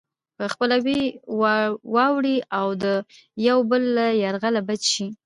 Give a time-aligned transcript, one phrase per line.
[0.37, 1.01] په خپلوۍ
[1.95, 2.85] واوړي او د
[3.47, 5.07] يو بل له يرغله بچ شي.